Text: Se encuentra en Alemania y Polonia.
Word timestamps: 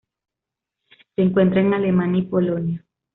Se 1.15 1.21
encuentra 1.21 1.61
en 1.61 1.75
Alemania 1.75 2.21
y 2.21 2.25
Polonia. 2.25 2.83